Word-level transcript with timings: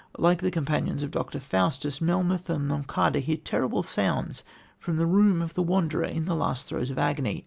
Like 0.17 0.41
the 0.41 0.49
companions 0.49 1.03
of 1.03 1.11
Dr. 1.11 1.39
Faustus, 1.39 2.01
Melmoth 2.01 2.49
and 2.49 2.67
Monçada 2.67 3.21
hear 3.21 3.37
terrible 3.37 3.83
sounds 3.83 4.43
from 4.79 4.97
the 4.97 5.05
room 5.05 5.43
of 5.43 5.53
the 5.53 5.61
Wanderer 5.61 6.05
in 6.05 6.25
the 6.25 6.33
last 6.35 6.65
throes 6.67 6.89
of 6.89 6.97
agony. 6.97 7.39